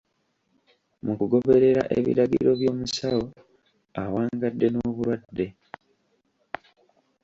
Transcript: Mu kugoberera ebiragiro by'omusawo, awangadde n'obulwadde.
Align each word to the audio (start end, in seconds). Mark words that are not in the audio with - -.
Mu 1.05 1.13
kugoberera 1.19 1.83
ebiragiro 1.97 2.51
by'omusawo, 2.59 3.25
awangadde 4.01 4.67
n'obulwadde. 4.69 5.47